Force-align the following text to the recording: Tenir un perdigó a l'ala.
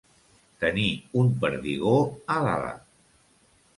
Tenir 0.63 0.85
un 1.21 1.29
perdigó 1.43 1.93
a 2.37 2.39
l'ala. 2.49 2.73